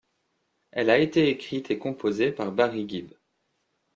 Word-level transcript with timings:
Elle 0.71 0.89
a 0.89 0.97
été 0.97 1.29
écrite 1.29 1.69
et 1.69 1.77
composée 1.77 2.31
par 2.31 2.51
Barry 2.51 2.89
Gibb. 2.89 3.11